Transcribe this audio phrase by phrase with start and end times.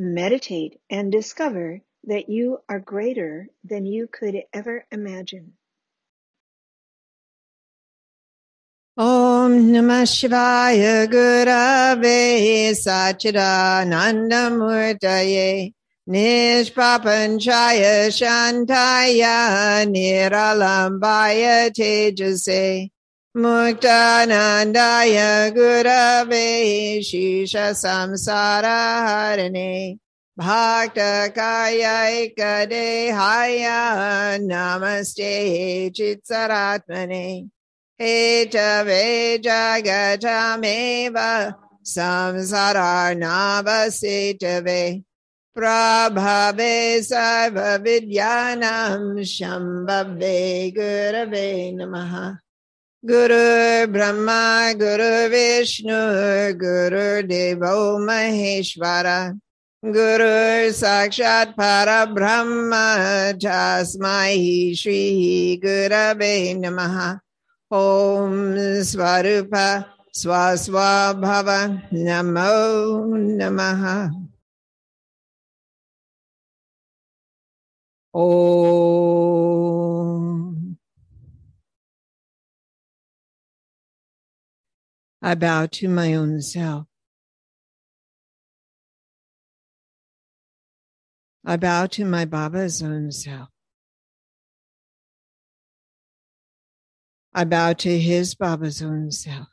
[0.00, 5.54] Meditate and discover that you are greater than you could ever imagine.
[8.96, 15.74] Om Namah Shivaya Gurave Satchidananda Murtaye
[16.08, 22.92] Nishpapanchaya Shantaya Niralambaya Tejase
[23.36, 25.16] मुक्तानन्दाय
[25.56, 26.48] गुरवे
[27.04, 27.94] शीर्षसंसारहरणे
[30.38, 31.18] भक्तकायैकदेहाय
[34.40, 35.34] नमस्ते
[35.96, 37.26] चित्सरात्मने
[38.00, 38.56] हे च
[38.86, 39.04] वे
[39.44, 41.16] जगजमेव
[41.84, 43.14] संसाराणावसेट
[44.64, 44.82] वे
[45.54, 49.00] प्रभवे सर्वविद्यानां
[49.36, 50.38] शम्भवे
[50.78, 52.12] गुरवे नमः।
[53.04, 59.38] Gurave Namaha Guru Brahma Guru Vishnu Guru Devo Maheshwara
[59.80, 67.20] Guru Sakshat Parabrahma Tasmai Shri Gurave Namaha.
[67.70, 73.48] Om Svarupa Swaswabhava Namo
[85.20, 86.86] I bow to my own self.
[91.44, 93.48] I bow to my Baba's own self.
[97.34, 99.48] I bow to his Baba's own self.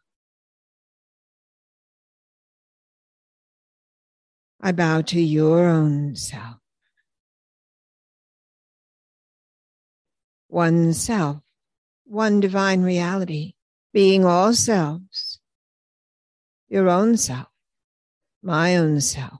[4.61, 6.57] I bow to your own self.
[10.47, 11.41] One self,
[12.05, 13.53] one divine reality,
[13.93, 15.34] being all selves,
[16.69, 17.47] your own self,
[18.41, 19.39] my own self,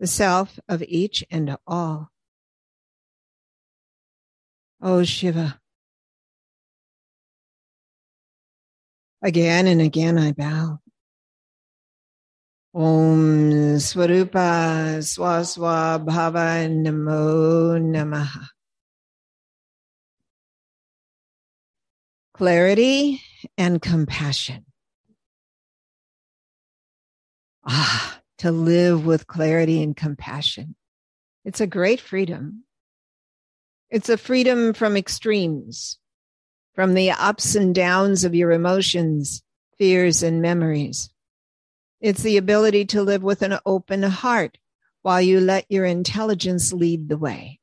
[0.00, 2.10] the self of each and all.
[4.80, 5.60] Oh Shiva.
[9.20, 10.78] Again and again I bow.
[12.74, 18.46] Om Swarupa Swaswa Bhava Namo Namaha.
[22.34, 23.20] Clarity
[23.56, 24.64] and compassion.
[27.70, 30.74] Ah, to live with clarity and compassion.
[31.44, 32.64] It's a great freedom.
[33.90, 35.98] It's a freedom from extremes,
[36.74, 39.42] from the ups and downs of your emotions,
[39.76, 41.10] fears, and memories.
[42.00, 44.56] It's the ability to live with an open heart
[45.02, 47.60] while you let your intelligence lead the way.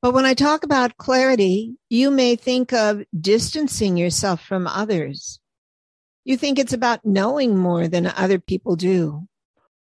[0.00, 5.40] But when I talk about clarity, you may think of distancing yourself from others.
[6.24, 9.26] You think it's about knowing more than other people do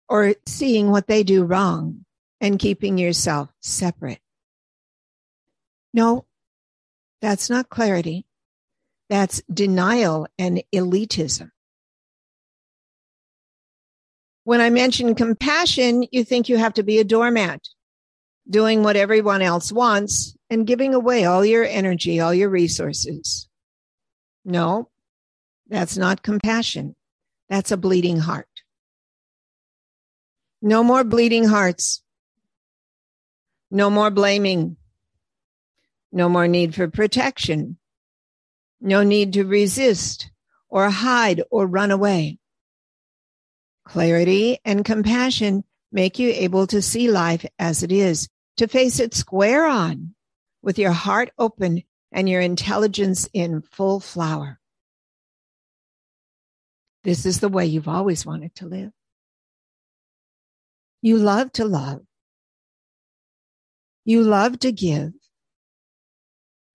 [0.08, 2.04] or seeing what they do wrong
[2.40, 4.20] and keeping yourself separate.
[5.92, 6.24] No,
[7.20, 8.26] that's not clarity.
[9.10, 11.50] That's denial and elitism.
[14.44, 17.60] When I mention compassion, you think you have to be a doormat,
[18.48, 23.48] doing what everyone else wants and giving away all your energy, all your resources.
[24.44, 24.88] No,
[25.70, 26.96] that's not compassion.
[27.48, 28.48] That's a bleeding heart.
[30.60, 32.02] No more bleeding hearts.
[33.70, 34.76] No more blaming.
[36.12, 37.78] No more need for protection.
[38.80, 40.30] No need to resist
[40.68, 42.38] or hide or run away.
[43.84, 49.14] Clarity and compassion make you able to see life as it is, to face it
[49.14, 50.14] square on
[50.62, 51.82] with your heart open
[52.12, 54.59] and your intelligence in full flower.
[57.02, 58.90] This is the way you've always wanted to live.
[61.02, 62.02] You love to love.
[64.04, 65.12] You love to give.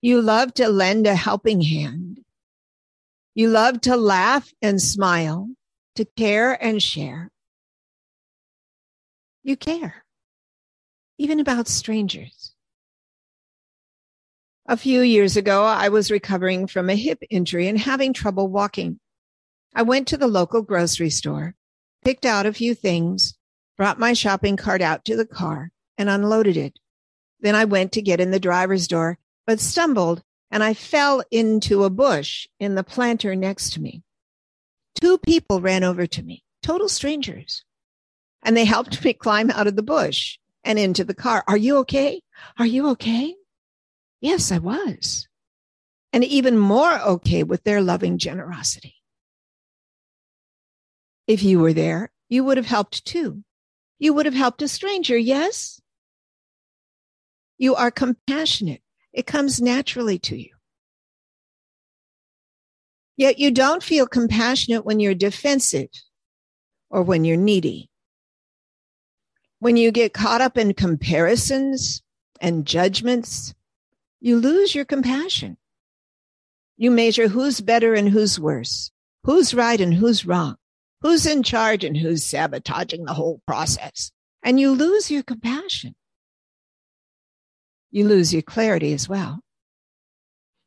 [0.02, 2.20] You love to lend a helping hand.
[3.36, 5.50] You love to laugh and smile,
[5.96, 7.32] to care and share.
[9.44, 10.06] You care,
[11.18, 12.54] even about strangers.
[14.68, 19.00] A few years ago, I was recovering from a hip injury and having trouble walking.
[19.76, 21.54] I went to the local grocery store,
[22.06, 23.38] picked out a few things,
[23.76, 26.80] brought my shopping cart out to the car, and unloaded it.
[27.42, 31.84] Then I went to get in the driver's door, but stumbled and I fell into
[31.84, 34.04] a bush in the planter next to me.
[35.02, 37.66] Two people ran over to me, total strangers,
[38.42, 41.44] and they helped me climb out of the bush and into the car.
[41.48, 42.22] Are you okay?
[42.58, 43.36] Are you okay?
[44.22, 45.28] Yes, I was.
[46.14, 48.95] And even more okay with their loving generosity.
[51.28, 53.44] If you were there, you would have helped too.
[54.00, 55.82] You would have helped a stranger, yes?
[57.58, 58.82] You are compassionate.
[59.14, 60.52] It comes naturally to you.
[63.18, 65.90] Yet you don't feel compassionate when you're defensive
[66.90, 67.90] or when you're needy.
[69.60, 72.04] When you get caught up in comparisons
[72.42, 73.54] and judgments,
[74.20, 75.58] you lose your compassion.
[76.78, 78.92] You measure who's better and who's worse,
[79.24, 80.58] who's right and who's wrong,
[81.02, 84.12] who's in charge and who's sabotaging the whole process.
[84.44, 85.96] And you lose your compassion.
[87.92, 89.40] You lose your clarity as well.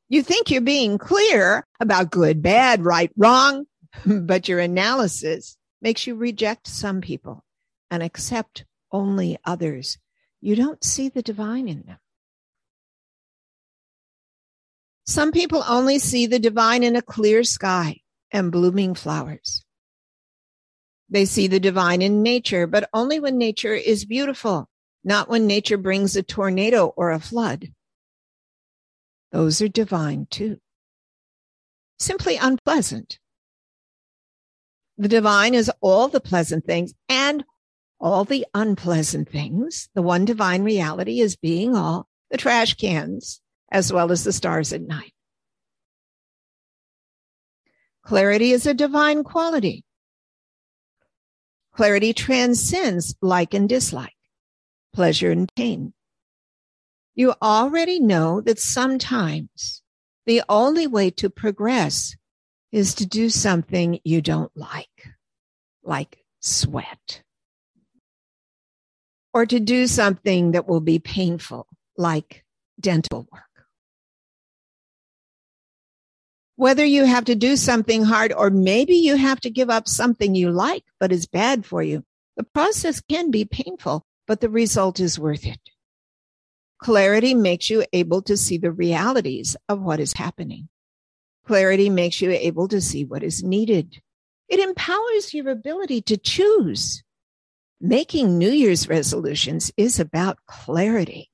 [0.08, 3.66] You think you're being clear about good, bad, right, wrong,
[4.06, 7.44] but your analysis makes you reject some people
[7.90, 9.98] and accept only others.
[10.40, 11.98] You don't see the divine in them.
[15.06, 19.64] Some people only see the divine in a clear sky and blooming flowers.
[21.10, 24.68] They see the divine in nature, but only when nature is beautiful,
[25.04, 27.72] not when nature brings a tornado or a flood.
[29.32, 30.58] Those are divine too.
[31.98, 33.18] Simply unpleasant.
[34.98, 37.44] The divine is all the pleasant things and
[38.00, 39.88] all the unpleasant things.
[39.94, 43.40] The one divine reality is being all the trash cans
[43.70, 45.12] as well as the stars at night.
[48.02, 49.84] Clarity is a divine quality.
[51.78, 54.16] Clarity transcends like and dislike,
[54.92, 55.94] pleasure and pain.
[57.14, 59.80] You already know that sometimes
[60.26, 62.16] the only way to progress
[62.72, 65.06] is to do something you don't like,
[65.84, 67.22] like sweat,
[69.32, 72.44] or to do something that will be painful, like
[72.80, 73.47] dental work.
[76.58, 80.34] Whether you have to do something hard or maybe you have to give up something
[80.34, 82.02] you like but is bad for you.
[82.36, 85.60] The process can be painful, but the result is worth it.
[86.82, 90.68] Clarity makes you able to see the realities of what is happening.
[91.46, 94.02] Clarity makes you able to see what is needed.
[94.48, 97.04] It empowers your ability to choose.
[97.80, 101.30] Making New Year's resolutions is about clarity,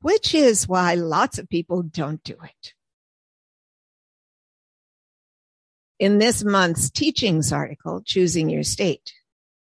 [0.00, 2.74] which is why lots of people don't do it.
[5.98, 9.14] In this month's teachings article, Choosing Your State,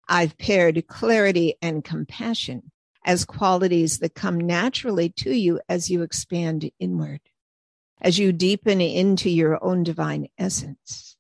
[0.09, 2.73] I've paired clarity and compassion
[3.05, 7.21] as qualities that come naturally to you as you expand inward,
[8.01, 11.19] as you deepen into your own divine essence.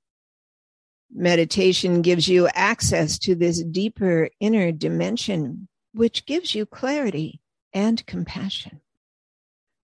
[1.13, 7.43] Meditation gives you access to this deeper inner dimension, which gives you clarity
[7.75, 8.81] and compassion.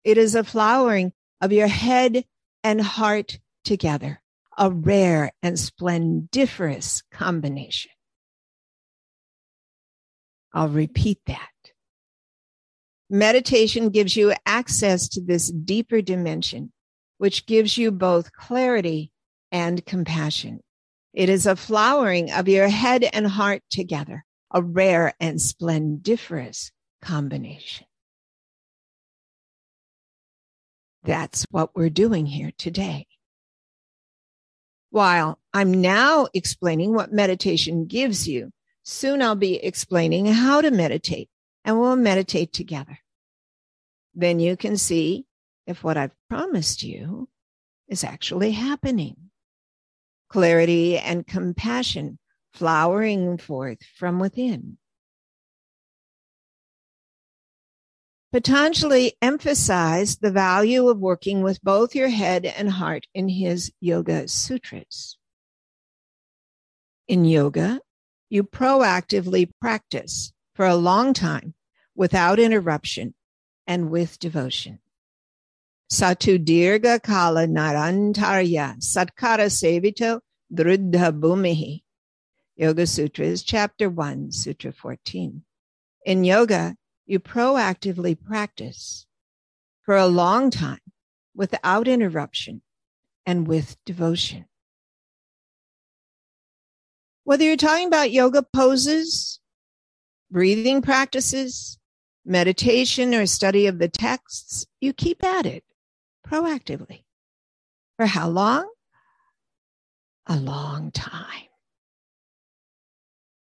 [0.04, 2.24] It is a flowering of your head
[2.64, 4.22] and heart together
[4.58, 7.92] a rare and splendiferous combination.
[10.52, 11.48] I'll repeat that.
[13.08, 16.72] Meditation gives you access to this deeper dimension,
[17.18, 19.12] which gives you both clarity
[19.52, 20.60] and compassion.
[21.14, 27.86] It is a flowering of your head and heart together, a rare and splendiferous combination.
[31.04, 33.06] That's what we're doing here today.
[34.90, 38.52] While I'm now explaining what meditation gives you,
[38.82, 41.28] soon I'll be explaining how to meditate
[41.64, 42.98] and we'll meditate together.
[44.14, 45.26] Then you can see
[45.66, 47.28] if what I've promised you
[47.86, 49.16] is actually happening.
[50.30, 52.18] Clarity and compassion
[52.52, 54.78] flowering forth from within.
[58.30, 64.28] Patanjali emphasized the value of working with both your head and heart in his Yoga
[64.28, 65.16] Sutras.
[67.06, 67.80] In yoga,
[68.28, 71.54] you proactively practice for a long time
[71.96, 73.14] without interruption
[73.66, 74.78] and with devotion.
[75.90, 80.20] Satu dirga kala narantarya satkara sevito
[80.52, 81.82] druddha bhumihi.
[82.56, 85.42] Yoga Sutras, chapter 1, sutra 14.
[86.04, 86.76] In yoga,
[87.08, 89.06] you proactively practice
[89.82, 90.78] for a long time
[91.34, 92.60] without interruption
[93.24, 94.44] and with devotion.
[97.24, 99.40] Whether you're talking about yoga poses,
[100.30, 101.78] breathing practices,
[102.26, 105.64] meditation, or study of the texts, you keep at it
[106.26, 107.04] proactively.
[107.96, 108.68] For how long?
[110.26, 111.48] A long time.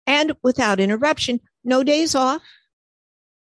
[0.05, 2.41] And without interruption, no days off,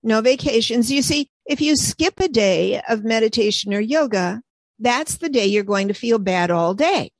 [0.06, 0.90] no vacations.
[0.90, 4.42] You see, if you skip a day of meditation or yoga,
[4.78, 7.12] that's the day you're going to feel bad all day.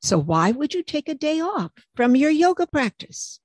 [0.00, 3.40] So why would you take a day off from your yoga practice?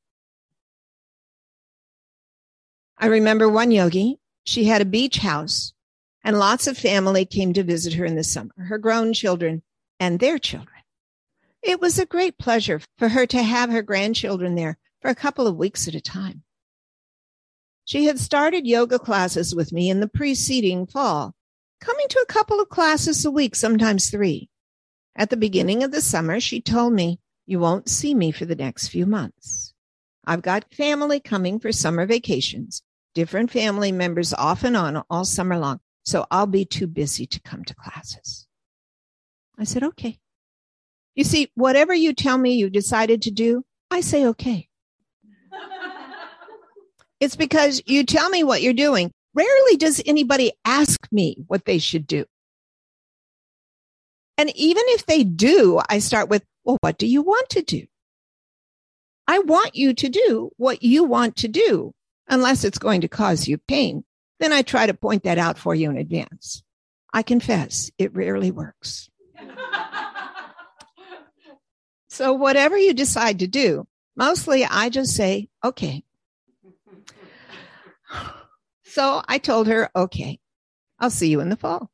[2.97, 5.73] I remember one yogi, she had a beach house
[6.23, 9.63] and lots of family came to visit her in the summer, her grown children
[9.99, 10.67] and their children.
[11.63, 15.47] It was a great pleasure for her to have her grandchildren there for a couple
[15.47, 16.43] of weeks at a time.
[17.91, 21.35] She had started yoga classes with me in the preceding fall,
[21.81, 24.47] coming to a couple of classes a week, sometimes three.
[25.13, 28.55] At the beginning of the summer, she told me, You won't see me for the
[28.55, 29.73] next few months.
[30.25, 32.81] I've got family coming for summer vacations,
[33.13, 35.81] different family members off and on all summer long.
[36.05, 38.47] So I'll be too busy to come to classes.
[39.59, 40.17] I said, okay.
[41.13, 44.69] You see, whatever you tell me you decided to do, I say, okay.
[47.21, 49.11] It's because you tell me what you're doing.
[49.35, 52.25] Rarely does anybody ask me what they should do.
[54.37, 57.85] And even if they do, I start with, well, what do you want to do?
[59.27, 61.93] I want you to do what you want to do
[62.27, 64.03] unless it's going to cause you pain.
[64.39, 66.63] Then I try to point that out for you in advance.
[67.13, 69.09] I confess it rarely works.
[72.09, 73.85] so whatever you decide to do,
[74.15, 76.03] mostly I just say, okay.
[78.91, 80.39] So I told her, okay,
[80.99, 81.89] I'll see you in the fall.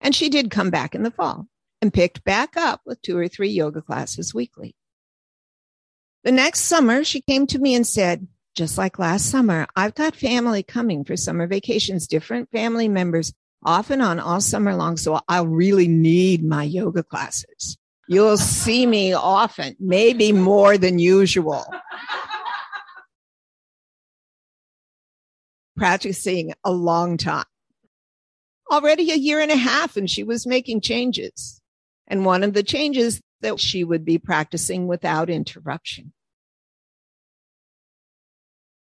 [0.00, 1.46] And she did come back in the fall
[1.82, 4.74] and picked back up with two or three yoga classes weekly.
[6.24, 10.16] The next summer, she came to me and said, just like last summer, I've got
[10.16, 14.96] family coming for summer vacations, different family members off and on all summer long.
[14.96, 17.76] So I'll really need my yoga classes.
[18.08, 21.66] You'll see me often, maybe more than usual.
[25.80, 27.46] Practicing a long time.
[28.70, 31.62] Already a year and a half, and she was making changes.
[32.06, 36.12] And one of the changes that she would be practicing without interruption.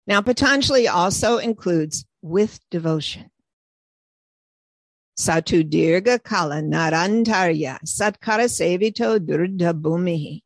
[0.09, 3.31] Now, Patanjali also includes with devotion.
[5.17, 10.41] Satu dirga kala narantarya satkara sevito druddha bhumihi.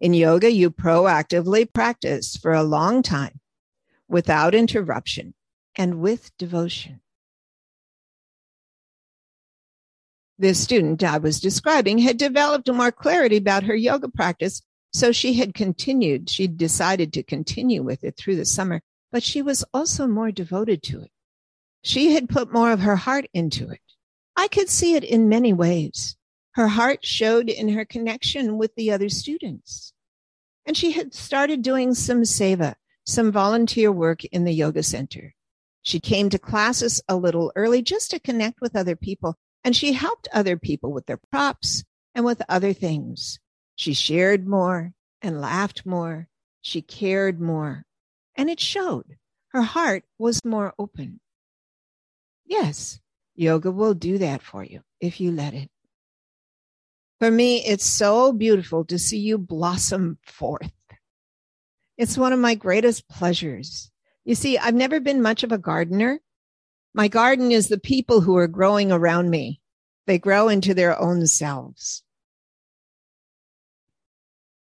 [0.00, 3.39] In yoga, you proactively practice for a long time
[4.10, 5.34] without interruption
[5.76, 7.00] and with devotion.
[10.38, 14.62] This student I was describing had developed more clarity about her yoga practice
[14.92, 19.40] so she had continued, she decided to continue with it through the summer, but she
[19.40, 21.10] was also more devoted to it.
[21.82, 23.80] She had put more of her heart into it.
[24.36, 26.16] I could see it in many ways.
[26.52, 29.92] Her heart showed in her connection with the other students.
[30.66, 32.74] And she had started doing some seva,
[33.10, 35.34] some volunteer work in the yoga center.
[35.82, 39.36] She came to classes a little early just to connect with other people.
[39.64, 43.38] And she helped other people with their props and with other things.
[43.76, 46.28] She shared more and laughed more.
[46.62, 47.84] She cared more.
[48.36, 49.16] And it showed.
[49.48, 51.20] Her heart was more open.
[52.46, 53.00] Yes,
[53.34, 55.70] yoga will do that for you if you let it.
[57.18, 60.72] For me, it's so beautiful to see you blossom forth.
[62.00, 63.90] It's one of my greatest pleasures.
[64.24, 66.18] You see, I've never been much of a gardener.
[66.94, 69.60] My garden is the people who are growing around me.
[70.06, 72.02] They grow into their own selves.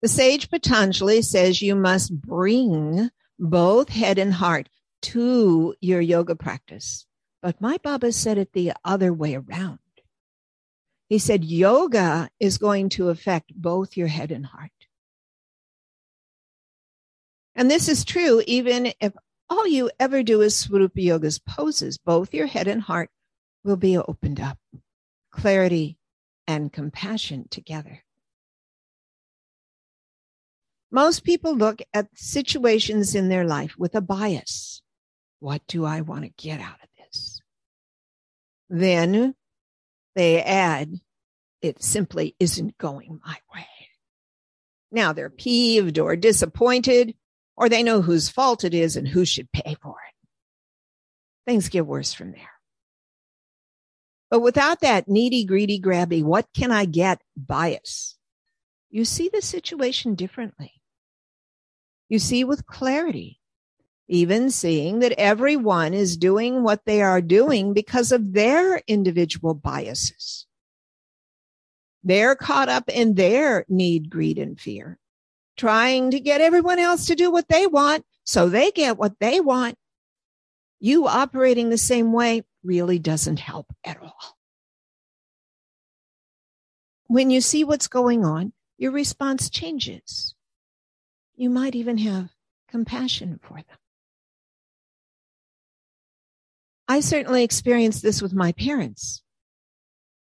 [0.02, 4.68] The sage Patanjali says you must bring both head and heart
[5.04, 7.06] to your yoga practice.
[7.40, 9.78] But my Baba said it the other way around.
[11.08, 14.72] He said yoga is going to affect both your head and heart.
[17.56, 19.12] And this is true even if
[19.48, 23.10] all you ever do is Swarupa Yoga's poses, both your head and heart
[23.62, 24.58] will be opened up.
[25.30, 25.98] Clarity
[26.46, 28.02] and compassion together.
[30.90, 34.82] Most people look at situations in their life with a bias.
[35.40, 37.40] What do I want to get out of this?
[38.70, 39.34] Then
[40.14, 41.00] they add,
[41.60, 43.66] it simply isn't going my way.
[44.92, 47.14] Now they're peeved or disappointed,
[47.56, 50.14] or they know whose fault it is and who should pay for it.
[51.46, 52.50] Things get worse from there.
[54.30, 58.16] But without that needy, greedy, grabby, what can I get bias,
[58.90, 60.72] you see the situation differently.
[62.08, 63.40] You see with clarity,
[64.08, 70.46] even seeing that everyone is doing what they are doing because of their individual biases.
[72.02, 74.98] They're caught up in their need, greed, and fear,
[75.56, 79.40] trying to get everyone else to do what they want so they get what they
[79.40, 79.76] want.
[80.80, 84.36] You operating the same way really doesn't help at all.
[87.06, 90.34] When you see what's going on, your response changes.
[91.36, 92.30] You might even have
[92.68, 93.78] compassion for them.
[96.88, 99.22] I certainly experienced this with my parents.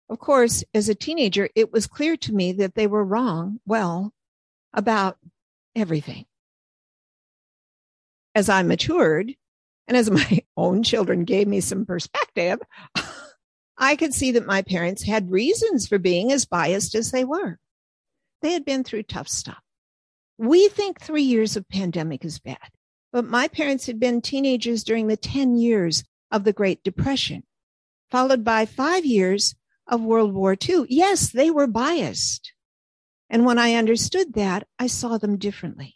[0.08, 4.12] Of course, as a teenager, it was clear to me that they were wrong, well,
[4.72, 5.18] about
[5.74, 6.26] everything.
[8.34, 9.34] As I matured,
[9.88, 12.60] and as my own children gave me some perspective,
[13.78, 17.58] I could see that my parents had reasons for being as biased as they were.
[18.42, 19.60] They had been through tough stuff.
[20.38, 22.70] We think three years of pandemic is bad,
[23.12, 27.42] but my parents had been teenagers during the 10 years of the Great Depression,
[28.10, 29.54] followed by five years
[29.86, 30.86] of World War II.
[30.88, 32.52] Yes, they were biased.
[33.30, 35.94] And when I understood that, I saw them differently,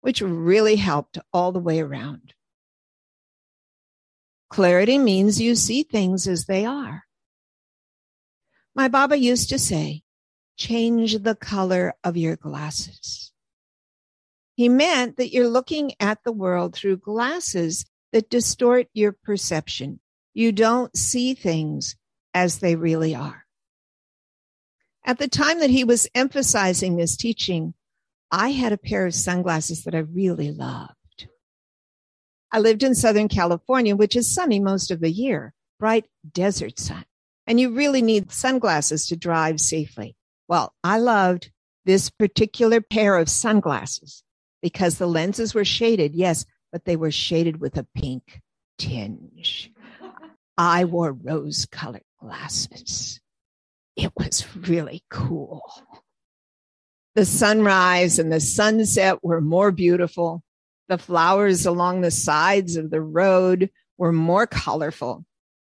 [0.00, 2.32] which really helped all the way around.
[4.48, 7.04] Clarity means you see things as they are.
[8.74, 10.02] My Baba used to say,
[10.56, 13.32] change the color of your glasses.
[14.54, 20.00] He meant that you're looking at the world through glasses that distort your perception.
[20.32, 21.96] You don't see things
[22.32, 23.43] as they really are.
[25.04, 27.74] At the time that he was emphasizing this teaching,
[28.30, 31.28] I had a pair of sunglasses that I really loved.
[32.50, 37.04] I lived in Southern California, which is sunny most of the year, bright desert sun.
[37.46, 40.16] And you really need sunglasses to drive safely.
[40.48, 41.50] Well, I loved
[41.84, 44.22] this particular pair of sunglasses
[44.62, 48.40] because the lenses were shaded, yes, but they were shaded with a pink
[48.78, 49.70] tinge.
[50.56, 53.20] I wore rose colored glasses.
[53.96, 55.62] It was really cool.
[57.14, 60.42] The sunrise and the sunset were more beautiful.
[60.88, 65.24] The flowers along the sides of the road were more colorful.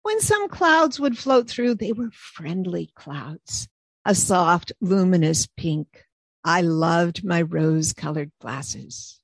[0.02, 3.68] When some clouds would float through, they were friendly clouds,
[4.04, 6.04] a soft, luminous pink.
[6.42, 9.20] I loved my rose colored glasses.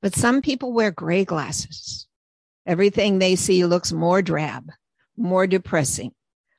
[0.00, 2.08] But some people wear gray glasses.
[2.66, 4.70] Everything they see looks more drab,
[5.16, 6.12] more depressing,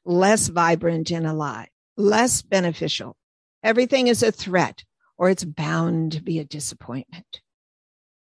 [0.10, 3.16] less vibrant and alive, less beneficial.
[3.64, 4.84] Everything is a threat
[5.18, 7.42] or it's bound to be a disappointment.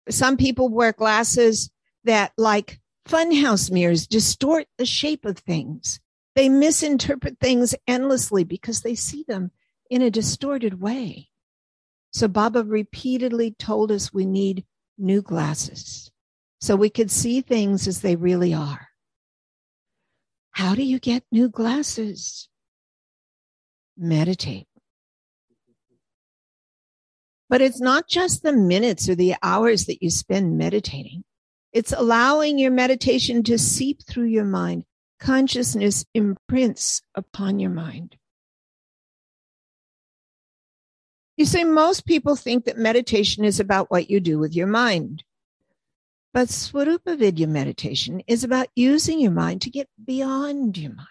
[0.09, 1.71] Some people wear glasses
[2.03, 5.99] that, like funhouse mirrors, distort the shape of things.
[6.35, 9.51] They misinterpret things endlessly because they see them
[9.89, 11.29] in a distorted way.
[12.11, 14.65] So Baba repeatedly told us we need
[14.97, 16.11] new glasses
[16.61, 18.88] so we could see things as they really are.
[20.59, 22.49] How do you get new glasses?
[23.95, 24.67] Meditate.
[27.47, 31.23] But it's not just the minutes or the hours that you spend meditating.
[31.71, 34.83] It's allowing your meditation to seep through your mind.
[35.17, 38.17] Consciousness imprints upon your mind.
[41.37, 45.23] You see, most people think that meditation is about what you do with your mind.
[46.31, 51.07] But Swarupa Vidya meditation is about using your mind to get beyond your mind.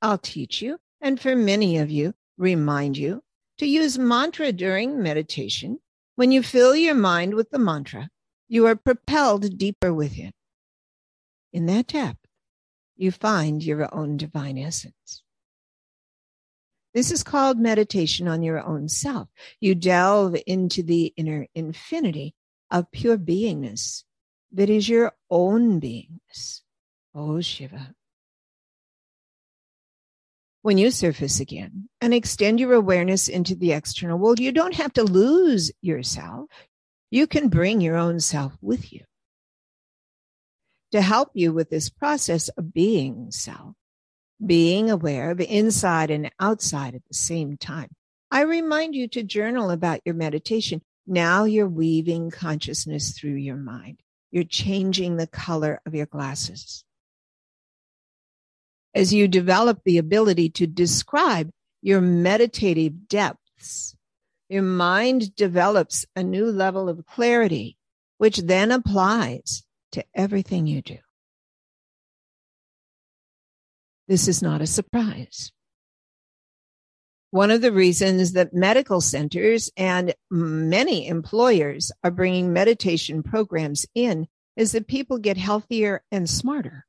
[0.00, 3.22] I'll teach you, and for many of you, remind you
[3.58, 5.80] to use mantra during meditation.
[6.14, 8.08] When you fill your mind with the mantra,
[8.48, 10.32] you are propelled deeper within.
[11.52, 12.26] In that depth,
[12.96, 15.22] you find your own divine essence.
[16.92, 19.28] This is called meditation on your own self.
[19.58, 22.34] You delve into the inner infinity
[22.74, 24.02] of pure beingness
[24.52, 26.60] that is your own beingness.
[27.14, 27.94] Oh, Shiva.
[30.62, 34.92] When you surface again and extend your awareness into the external world, you don't have
[34.94, 36.46] to lose yourself.
[37.10, 39.02] You can bring your own self with you.
[40.90, 43.74] To help you with this process of being self,
[44.44, 47.90] being aware of inside and outside at the same time.
[48.32, 50.82] I remind you to journal about your meditation.
[51.06, 54.00] Now you're weaving consciousness through your mind.
[54.30, 56.84] You're changing the color of your glasses.
[58.94, 61.50] as you develop the ability to describe
[61.82, 63.96] your meditative depths,
[64.48, 67.76] your mind develops a new level of clarity,
[68.18, 70.98] which then applies to everything you do.
[74.06, 75.50] This is not a surprise.
[77.34, 84.28] One of the reasons that medical centers and many employers are bringing meditation programs in
[84.56, 86.86] is that people get healthier and smarter.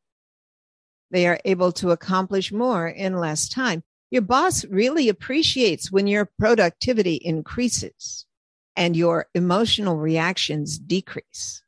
[1.10, 3.82] They are able to accomplish more in less time.
[4.12, 8.28] Your boss really appreciates when your productivity increases
[8.76, 11.64] and your emotional reactions decrease.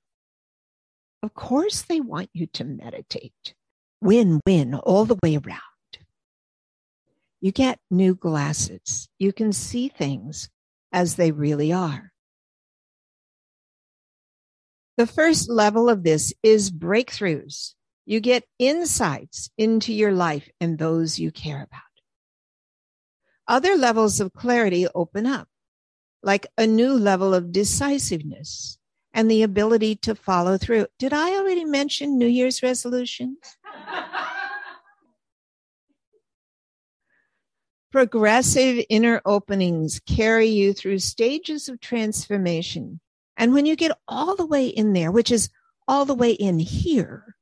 [1.24, 3.56] Of course, they want you to meditate.
[4.04, 5.62] Win win all the way around
[7.40, 9.10] you get new glasses.
[9.20, 10.50] You can see things
[10.92, 12.12] as they really are.
[14.98, 17.76] The first level of this is breakthroughs.
[18.06, 21.82] You get insights into your life and those you care about.
[23.48, 25.48] Other levels of clarity open up,
[26.24, 28.78] like a new level of decisiveness
[29.14, 30.88] and the ability to follow through.
[30.98, 33.38] Did I already mention New Year's resolutions?
[37.98, 43.00] Progressive inner openings carry you through stages of transformation.
[43.36, 45.50] And when you get all the way in there, which is
[45.88, 47.36] all the way in here,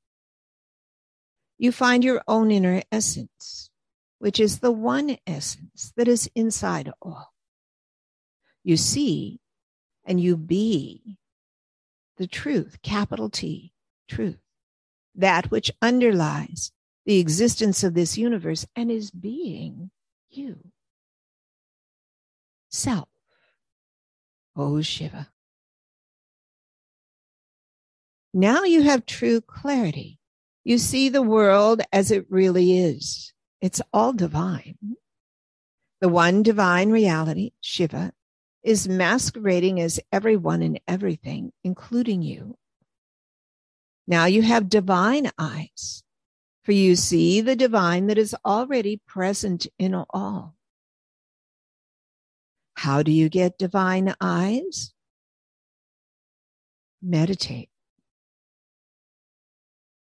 [1.57, 3.69] you find your own inner essence,
[4.19, 7.33] which is the one essence that is inside all.
[8.63, 9.41] You see
[10.05, 11.17] and you be
[12.15, 13.73] the truth, capital T,
[14.07, 14.39] truth,
[15.15, 16.71] that which underlies
[17.05, 19.91] the existence of this universe and is being
[20.37, 20.57] you.
[22.69, 23.09] Self.
[24.55, 25.29] Oh, Shiva.
[28.33, 30.19] Now you have true clarity.
[30.63, 33.33] You see the world as it really is.
[33.61, 34.77] It's all divine.
[36.01, 38.11] The one divine reality, Shiva,
[38.63, 42.57] is masquerading as everyone and everything, including you.
[44.07, 46.03] Now you have divine eyes.
[46.65, 50.56] For you see the divine that is already present in all.
[52.73, 54.91] How do you get divine eyes?
[57.04, 57.69] Meditate.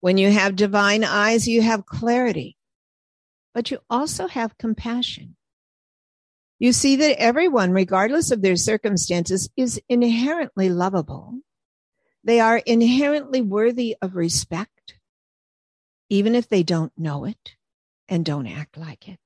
[0.01, 2.57] When you have divine eyes, you have clarity,
[3.53, 5.37] but you also have compassion.
[6.59, 11.35] You see that everyone, regardless of their circumstances, is inherently lovable.
[12.25, 14.96] They are inherently worthy of respect
[16.09, 17.57] even if they don't know it
[18.09, 19.19] and don't act like it.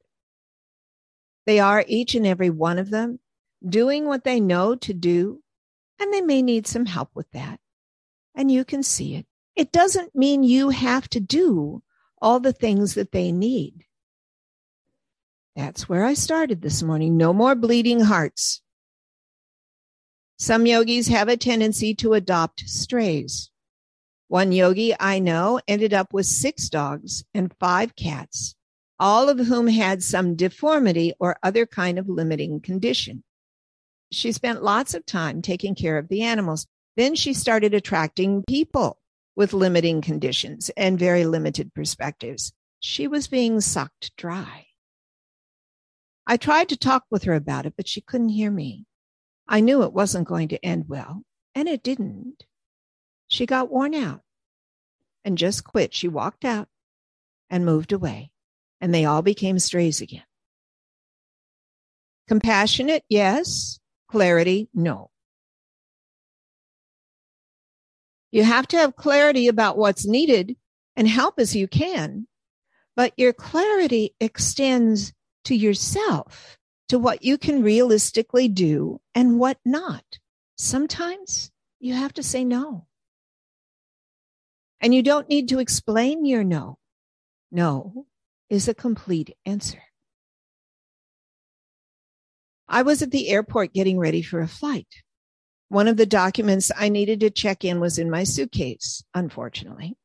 [1.47, 3.21] They are each and every one of them
[3.67, 5.43] doing what they know to do,
[5.99, 7.61] and they may need some help with that.
[8.35, 9.27] And you can see it.
[9.57, 11.83] It doesn't mean you have to do
[12.23, 13.85] all the things that they need.
[15.57, 17.17] That's where I started this morning.
[17.17, 18.63] No more bleeding hearts.
[20.39, 23.50] Some yogis have a tendency to adopt strays.
[24.31, 28.55] One yogi I know ended up with six dogs and five cats,
[28.97, 33.25] all of whom had some deformity or other kind of limiting condition.
[34.13, 36.69] She spent lots of time taking care of the animals.
[36.97, 39.01] Then she started attracting people
[39.35, 42.53] with limiting conditions and very limited perspectives.
[42.79, 44.67] She was being sucked dry.
[46.25, 48.87] I tried to talk with her about it, but she couldn't hear me.
[49.49, 52.45] I knew it wasn't going to end well, and it didn't.
[53.31, 54.23] She got worn out
[55.25, 55.95] and just quit.
[55.95, 56.67] She walked out
[57.49, 58.33] and moved away,
[58.81, 60.25] and they all became strays again.
[62.27, 63.79] Compassionate, yes.
[64.09, 65.11] Clarity, no.
[68.33, 70.57] You have to have clarity about what's needed
[70.97, 72.27] and help as you can,
[72.97, 75.13] but your clarity extends
[75.45, 80.19] to yourself, to what you can realistically do and what not.
[80.57, 82.89] Sometimes you have to say no.
[84.81, 86.79] And you don't need to explain your no.
[87.53, 88.07] No
[88.49, 89.83] is a complete answer.
[92.69, 94.87] I was at the airport getting ready for a flight.
[95.69, 99.97] One of the documents I needed to check in was in my suitcase, unfortunately.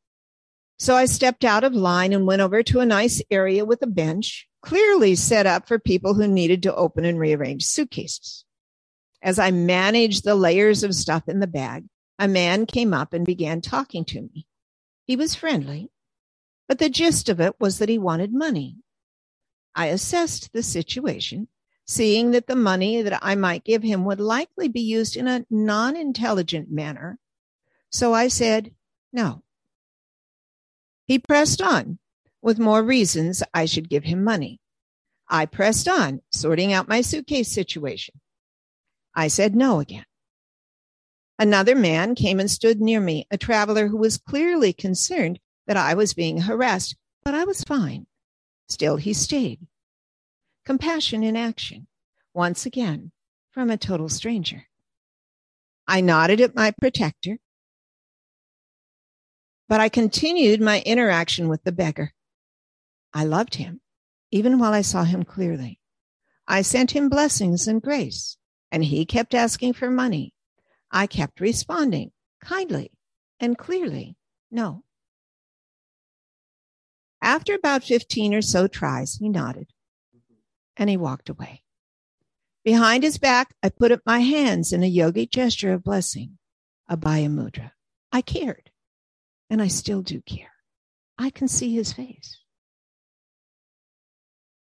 [0.78, 3.88] So I stepped out of line and went over to a nice area with a
[3.88, 8.46] bench, clearly set up for people who needed to open and rearrange suitcases.
[9.22, 11.86] As I managed the layers of stuff in the bag,
[12.20, 14.46] a man came up and began talking to me.
[15.06, 15.91] He was friendly,
[16.68, 18.78] but the gist of it was that he wanted money.
[19.76, 21.48] I assessed the situation,
[21.86, 25.46] seeing that the money that I might give him would likely be used in a
[25.50, 27.20] non intelligent manner.
[27.91, 28.74] So I said,
[29.13, 29.44] no.
[31.06, 32.00] He pressed on.
[32.41, 34.60] with more reasons I should give him money.
[35.28, 38.22] I pressed on, sorting out my suitcase situation.
[39.15, 40.06] I said no again.
[41.38, 45.93] Another man came and stood near me, a traveler who was clearly concerned that I
[45.93, 48.08] was being harassed, but I was fine.
[48.69, 49.60] Still, he stayed.
[50.65, 51.88] Compassion in action,
[52.34, 53.12] once again,
[53.52, 54.67] from a total stranger.
[55.88, 57.38] I nodded at my protector,
[59.67, 62.13] but I continued my interaction with the beggar.
[63.13, 63.82] I loved him,
[64.32, 65.80] even while I saw him clearly.
[66.48, 68.38] I sent him blessings and grace,
[68.71, 70.35] and he kept asking for money.
[70.95, 72.89] I kept responding kindly
[73.41, 74.15] and clearly,
[74.49, 74.86] no.
[77.21, 79.67] After about 15 or so tries, he nodded
[80.77, 81.63] and he walked away.
[82.63, 86.38] Behind his back, I put up my hands in a yogic gesture of blessing,
[86.89, 87.71] Abhaya Mudra.
[88.13, 88.71] I cared,
[89.49, 90.53] and I still do care.
[91.17, 92.39] I can see his face.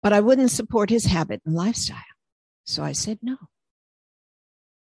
[0.04, 1.98] But I wouldn't support his habit and lifestyle,
[2.64, 3.38] so I said no.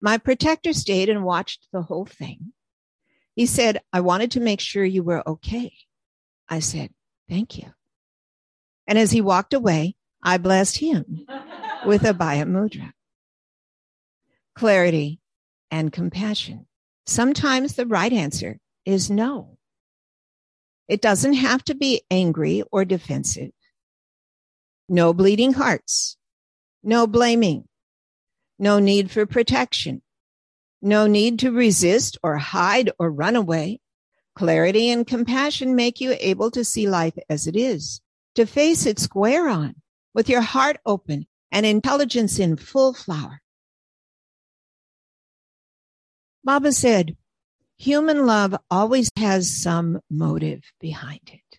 [0.04, 2.52] My protector stayed and watched the whole thing.
[3.34, 5.72] He said, I wanted to make sure you were okay.
[6.46, 6.90] I said,
[7.26, 7.72] Thank you.
[8.86, 11.24] And as he walked away, I blessed him
[11.86, 12.92] with Abhaya Mudra.
[14.54, 15.20] Clarity
[15.70, 16.66] and compassion.
[17.06, 19.56] Sometimes the right answer is no.
[20.86, 23.52] It doesn't have to be angry or defensive.
[24.86, 26.18] No bleeding hearts.
[26.82, 27.68] No blaming.
[28.58, 30.02] No need for protection.
[30.80, 33.80] No need to resist or hide or run away.
[34.34, 38.00] Clarity and compassion make you able to see life as it is,
[38.34, 39.76] to face it square on,
[40.12, 43.40] with your heart open and intelligence in full flower.
[46.42, 47.16] Baba said,
[47.78, 51.58] human love always has some motive behind it.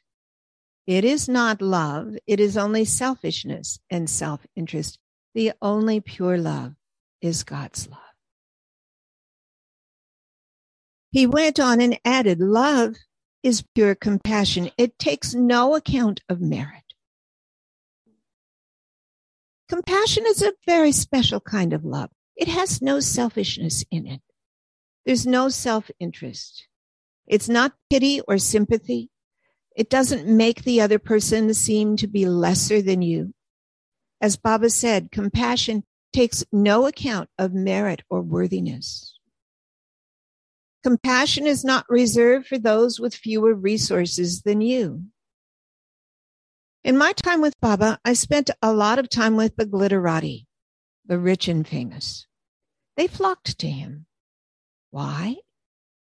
[0.86, 2.16] It is not love.
[2.28, 5.00] It is only selfishness and self-interest.
[5.34, 6.76] The only pure love
[7.26, 8.00] is God's love.
[11.12, 12.96] He went on and added, love
[13.42, 14.72] is pure compassion.
[14.78, 16.84] It takes no account of merit.
[19.70, 22.10] Compassion is a very special kind of love.
[22.36, 24.22] It has no selfishness in it.
[25.06, 26.68] There's no self interest.
[27.28, 29.10] It's not pity or sympathy.
[29.76, 33.34] It doesn't make the other person seem to be lesser than you.
[34.22, 35.84] As Baba said, compassion
[36.16, 39.20] takes no account of merit or worthiness.
[40.82, 45.04] Compassion is not reserved for those with fewer resources than you.
[46.86, 50.46] In my time with Baba, I spent a lot of time with the glitterati,
[51.06, 52.28] the rich and famous.
[52.96, 54.06] They flocked to him.
[54.92, 55.36] Why?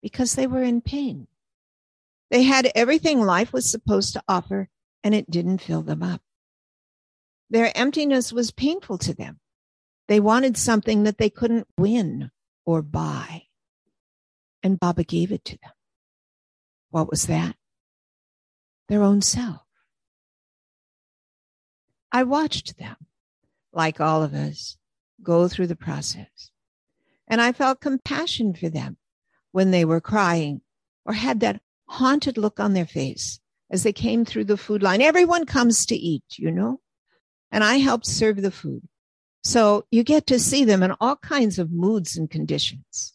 [0.04, 1.28] Because they were in pain.
[2.30, 4.70] They had everything life was supposed to offer,
[5.04, 6.22] and it didn't fill them up.
[7.50, 9.40] Their emptiness was painful to them.
[10.08, 12.32] They wanted something that they couldn't win
[12.66, 13.44] or buy.
[14.64, 15.72] And Baba gave it to them.
[16.90, 17.56] What was that?
[18.88, 19.62] Their own self.
[22.12, 22.96] I watched them,
[23.74, 24.78] like all of us,
[25.22, 26.52] go through the process.
[27.28, 28.98] And I felt compassion for them
[29.52, 30.62] when they were crying
[31.06, 33.40] or had that haunted look on their face
[33.70, 35.02] as they came through the food line.
[35.02, 36.80] Everyone comes to eat, you know?
[37.52, 38.88] And I helped serve the food.
[39.48, 43.14] So you get to see them in all kinds of moods and conditions.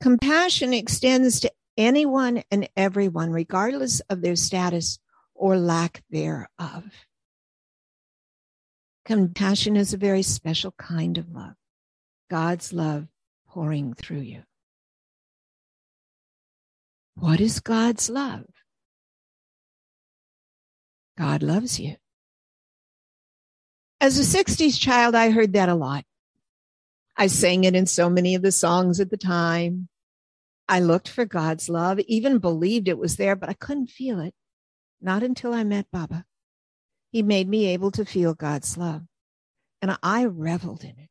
[0.00, 5.00] Compassion extends to anyone and everyone, regardless of their status
[5.34, 6.84] or lack thereof.
[9.04, 11.56] Compassion is a very special kind of love.
[12.30, 13.08] God's love
[13.48, 14.44] pouring through you.
[17.16, 18.46] What is God's love?
[21.18, 21.96] God loves you.
[24.00, 26.04] As a 60s child, I heard that a lot.
[27.16, 29.88] I sang it in so many of the songs at the time.
[30.68, 34.34] I looked for God's love, even believed it was there, but I couldn't feel it.
[35.00, 36.24] Not until I met Baba.
[37.10, 39.02] He made me able to feel God's love.
[39.80, 41.08] And I reveled in it.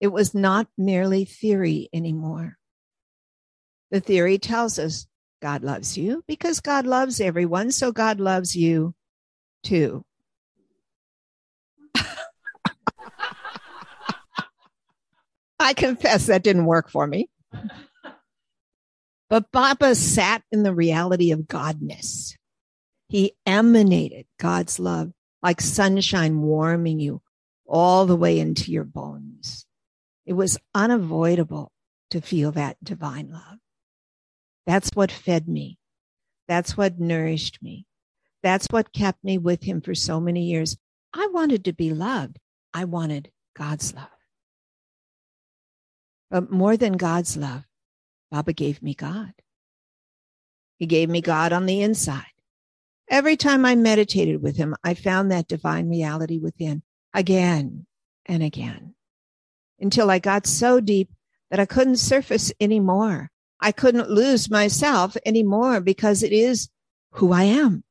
[0.00, 2.56] It was not merely theory anymore.
[3.90, 5.06] The theory tells us
[5.42, 8.94] God loves you because God loves everyone, so God loves you
[9.62, 10.04] too.
[15.62, 17.28] I confess that didn't work for me.
[19.28, 22.34] But Baba sat in the reality of Godness.
[23.08, 27.20] He emanated God's love like sunshine warming you
[27.66, 29.66] all the way into your bones.
[30.24, 31.72] It was unavoidable
[32.10, 33.58] to feel that divine love.
[34.66, 35.78] That's what fed me.
[36.48, 37.86] That's what nourished me.
[38.42, 40.76] That's what kept me with him for so many years.
[41.12, 42.38] I wanted to be loved.
[42.72, 44.19] I wanted God's love.
[46.30, 47.64] But more than God's love,
[48.30, 49.32] Baba gave me God.
[50.78, 52.24] He gave me God on the inside.
[53.10, 57.86] Every time I meditated with him, I found that divine reality within again
[58.26, 58.94] and again
[59.80, 61.10] until I got so deep
[61.50, 63.30] that I couldn't surface anymore.
[63.60, 66.68] I couldn't lose myself anymore because it is
[67.12, 67.82] who I am.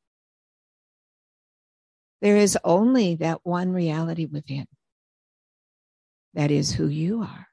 [2.21, 4.67] There is only that one reality within.
[6.33, 7.48] That is who you are.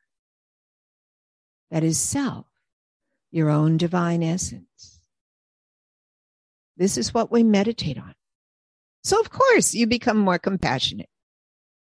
[1.70, 2.46] That is self,
[3.30, 5.00] your own divine essence.
[6.76, 8.14] This is what we meditate on.
[9.02, 11.08] So, of course, you become more compassionate.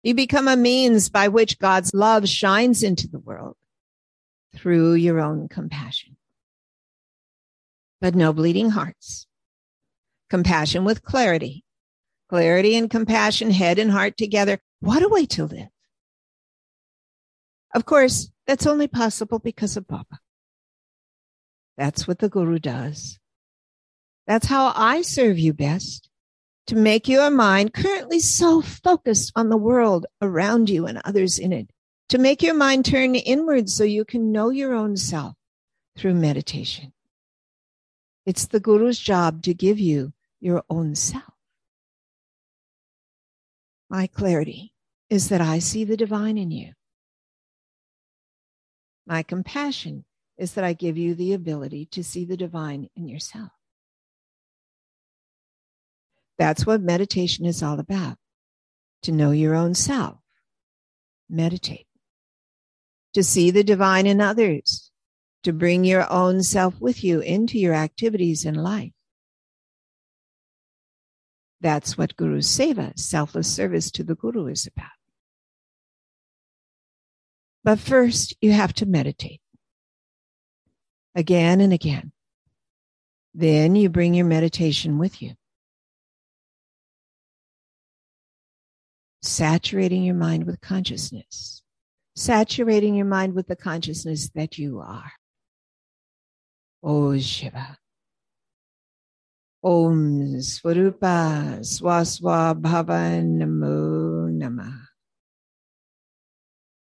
[0.03, 3.57] You become a means by which God's love shines into the world
[4.55, 6.16] through your own compassion.
[8.01, 9.27] But no bleeding hearts.
[10.29, 11.64] Compassion with clarity.
[12.29, 14.59] Clarity and compassion, head and heart together.
[14.81, 15.68] What a way to live.
[17.75, 20.20] Of course, that's only possible because of Baba.
[21.76, 23.18] That's what the Guru does.
[24.26, 26.09] That's how I serve you best
[26.66, 31.52] to make your mind currently so focused on the world around you and others in
[31.52, 31.70] it,
[32.09, 35.35] to make your mind turn inward so you can know your own self
[35.96, 36.92] through meditation.
[38.24, 41.24] It's the Guru's job to give you your own self.
[43.90, 44.72] My clarity
[45.11, 46.72] is that I see the divine in you.
[49.07, 50.05] My compassion
[50.38, 53.51] is that I give you the ability to see the divine in yourself.
[56.38, 58.17] That's what meditation is all about
[59.03, 60.19] to know your own self.
[61.29, 61.87] Meditate.
[63.15, 64.91] To see the divine in others.
[65.43, 68.93] To bring your own self with you into your activities in life.
[71.61, 75.02] That's what Guru Seva, selfless service to the Guru, is about.
[77.64, 79.40] But first, you have to meditate
[81.14, 82.12] again and again.
[83.35, 85.35] Then you bring your meditation with you.
[89.22, 91.62] Saturating your mind with consciousness,
[92.16, 95.12] saturating your mind with the consciousness that you are.
[96.83, 97.79] Oh Shiva.
[99.62, 104.91] Om Swarupa Swaswa Bhava Namo Namah.